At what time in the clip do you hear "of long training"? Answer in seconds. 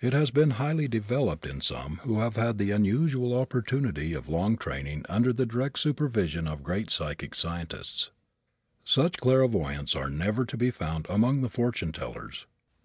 4.14-5.04